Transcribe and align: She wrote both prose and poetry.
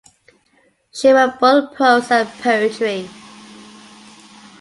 She 0.91 1.11
wrote 1.11 1.39
both 1.39 1.75
prose 1.75 2.09
and 2.09 2.27
poetry. 2.27 3.07